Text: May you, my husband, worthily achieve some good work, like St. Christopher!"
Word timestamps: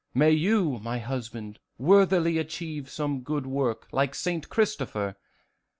May 0.15 0.31
you, 0.31 0.79
my 0.81 0.97
husband, 0.97 1.59
worthily 1.77 2.39
achieve 2.39 2.89
some 2.89 3.21
good 3.21 3.45
work, 3.45 3.85
like 3.91 4.15
St. 4.15 4.49
Christopher!" 4.49 5.15